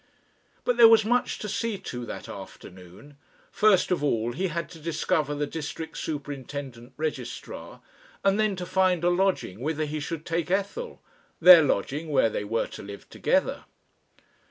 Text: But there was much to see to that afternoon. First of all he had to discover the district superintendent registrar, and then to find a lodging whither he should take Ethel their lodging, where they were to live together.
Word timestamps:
But 0.63 0.77
there 0.77 0.87
was 0.87 1.05
much 1.05 1.37
to 1.37 1.47
see 1.47 1.77
to 1.77 2.07
that 2.07 2.27
afternoon. 2.27 3.17
First 3.51 3.91
of 3.91 4.03
all 4.03 4.31
he 4.33 4.47
had 4.47 4.67
to 4.71 4.79
discover 4.79 5.35
the 5.35 5.45
district 5.45 5.95
superintendent 5.95 6.93
registrar, 6.97 7.81
and 8.23 8.39
then 8.39 8.55
to 8.55 8.65
find 8.65 9.03
a 9.03 9.11
lodging 9.11 9.59
whither 9.59 9.85
he 9.85 9.99
should 9.99 10.25
take 10.25 10.49
Ethel 10.49 11.03
their 11.39 11.61
lodging, 11.61 12.09
where 12.09 12.31
they 12.31 12.43
were 12.43 12.65
to 12.65 12.81
live 12.81 13.07
together. 13.11 13.65